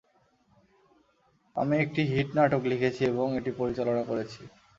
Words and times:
আমি 1.55 1.75
একটি 1.83 2.01
হিট 2.11 2.29
নাটক 2.37 2.61
লিখেছি 2.71 3.01
এবং 3.11 3.27
এটি 3.39 3.51
পরিচালনা 3.59 4.03
করেছি। 4.09 4.41